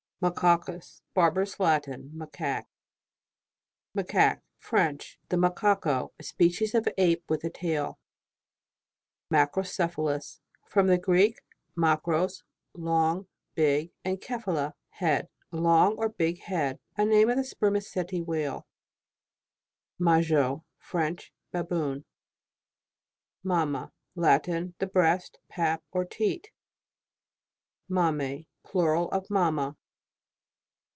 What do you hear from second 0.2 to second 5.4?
MACACUS. Barbarous Latin. Ma caque. MACAO.UE. French. The